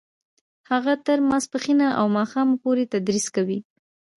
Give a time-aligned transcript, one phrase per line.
[0.69, 3.59] هغه تر ماسپښینه او ماښامه پورې تدریس کوي